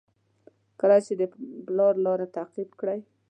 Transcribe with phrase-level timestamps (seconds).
[0.79, 1.21] کله چې د
[1.65, 2.99] پلار لاره تعقیب کړئ.